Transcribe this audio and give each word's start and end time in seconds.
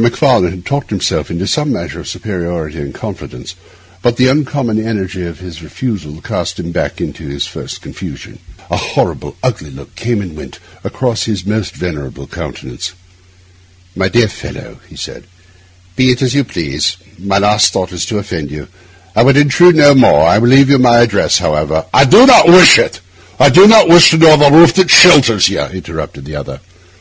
Macfarlane 0.00 0.50
had 0.50 0.66
talked 0.66 0.90
himself 0.90 1.30
into 1.30 1.46
some 1.46 1.72
measure 1.72 2.00
of 2.00 2.08
superiority 2.08 2.78
and 2.80 2.92
confidence, 2.92 3.54
but 4.02 4.16
the 4.16 4.26
uncommon 4.28 4.84
energy 4.84 5.24
of 5.24 5.38
this 5.40 5.62
refusal 5.62 6.20
cast 6.20 6.58
him 6.58 6.72
back 6.72 7.00
into 7.00 7.22
his 7.28 7.46
first 7.46 7.80
confusion. 7.80 8.40
A 8.72 8.76
horrible, 8.76 9.36
ugly 9.42 9.70
look 9.70 9.94
came 9.94 10.20
and 10.20 10.36
went 10.36 10.58
across 10.82 11.22
his 11.24 11.46
almost 11.46 11.76
venerable 11.76 12.26
countenance. 12.26 12.92
'My 13.94 14.08
dear 14.08 14.26
fellow,' 14.26 14.80
he 14.88 14.96
said, 14.96 15.24
'be 15.94 16.10
it 16.10 16.22
as 16.22 16.34
you 16.34 16.42
please; 16.42 16.96
my 17.16 17.38
last 17.38 17.72
thought 17.72 17.92
is 17.92 18.04
to 18.06 18.18
offend 18.18 18.50
you. 18.50 18.66
I 19.14 19.22
would 19.22 19.36
intrude 19.36 19.78
on 19.78 20.00
none. 20.00 20.12
I 20.12 20.38
will 20.38 20.48
leave 20.48 20.70
you 20.70 20.78
my 20.80 21.02
address, 21.02 21.38
however—' 21.38 21.86
'I 21.94 22.04
do 22.06 22.26
not 22.26 22.48
wish 22.48 22.80
it—I 22.80 23.48
do 23.48 23.68
not 23.68 23.88
wish 23.88 24.10
to 24.10 24.16
know 24.18 24.36
the 24.36 24.50
roof 24.50 24.74
that 24.74 24.90
shelters 24.90 25.48
you,' 25.48 25.60
interrupted 25.60 26.24
the 26.24 26.34
other. 26.34 26.58